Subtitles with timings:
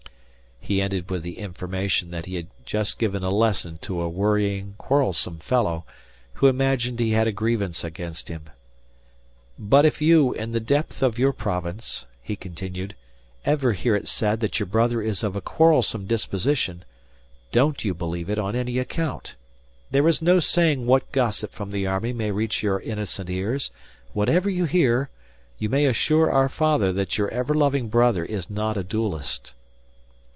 [0.63, 4.75] He ended with the information that he had just given a lesson to a worrying,
[4.77, 5.85] quarrelsome fellow,
[6.33, 8.45] who imagined he had a grievance against him.
[9.59, 12.95] "But if you, in the depth of your province," he continued,
[13.43, 16.85] "ever hear it said that your brother is of a quarrelsome disposition,
[17.51, 19.33] don't you believe it on any account.
[19.89, 23.71] There is no saying what gossip from the army may reach your innocent ears;
[24.13, 25.09] whatever you hear,
[25.57, 29.55] you may assure our father that your ever loving brother is not a duellist."